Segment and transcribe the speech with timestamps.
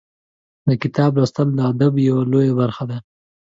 [0.67, 2.97] د کتاب لوستل د ادب یوه لویه برخه ده.